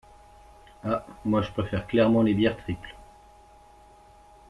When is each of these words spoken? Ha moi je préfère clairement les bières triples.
Ha 0.83 1.05
moi 1.25 1.43
je 1.43 1.51
préfère 1.51 1.85
clairement 1.85 2.23
les 2.23 2.33
bières 2.33 2.57
triples. 2.57 2.95